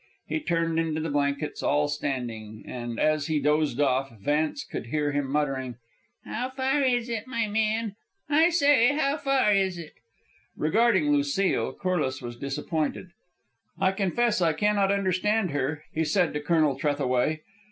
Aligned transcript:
He 0.25 0.39
turned 0.39 0.79
into 0.79 0.99
the 0.99 1.11
blankets 1.11 1.61
all 1.61 1.87
standing, 1.87 2.63
and 2.65 2.99
as 2.99 3.27
he 3.27 3.39
dozed 3.39 3.79
off 3.79 4.09
Vance 4.19 4.63
could 4.63 4.87
hear 4.87 5.11
him 5.11 5.31
muttering, 5.31 5.75
"How 6.25 6.49
far 6.49 6.81
is 6.81 7.07
it, 7.07 7.27
my 7.27 7.47
man? 7.47 7.95
I 8.27 8.49
say, 8.49 8.97
how 8.97 9.17
far 9.17 9.53
is 9.53 9.77
it?" 9.77 9.93
Regarding 10.57 11.11
Lucile, 11.11 11.71
Corliss 11.73 12.19
was 12.19 12.35
disappointed. 12.35 13.09
"I 13.79 13.91
confess 13.91 14.41
I 14.41 14.53
cannot 14.53 14.91
understand 14.91 15.51
her," 15.51 15.83
he 15.93 16.03
said 16.03 16.33
to 16.33 16.41
Colonel 16.41 16.79
Trethaway. 16.79 17.41